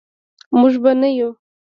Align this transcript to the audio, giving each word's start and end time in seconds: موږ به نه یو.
موږ 0.59 0.73
به 0.83 0.91
نه 1.01 1.09
یو. 1.17 1.29